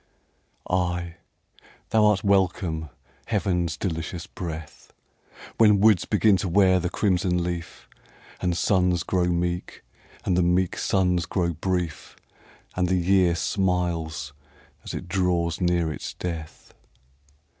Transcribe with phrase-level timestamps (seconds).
[0.67, 1.17] Ay,
[1.91, 2.89] thou art welcome,
[3.27, 4.91] heaven's delicious breath,
[5.59, 7.87] When woods begin to wear the crimson leaf,
[8.41, 9.83] And suns grow meek,
[10.25, 12.15] and the meek suns grow brief,
[12.75, 14.33] And the year smiles
[14.83, 16.73] as it draws near its death.